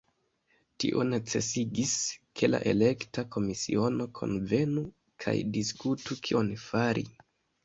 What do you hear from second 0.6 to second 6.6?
Tio necesigis, ke la elekta komisiono kunvenu kaj diskutu kion